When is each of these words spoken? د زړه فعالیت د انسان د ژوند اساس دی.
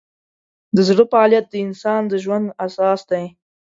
د 0.75 0.77
زړه 0.87 1.03
فعالیت 1.11 1.45
د 1.49 1.55
انسان 1.67 2.01
د 2.07 2.13
ژوند 2.23 2.45
اساس 2.65 2.99
دی. 3.11 3.25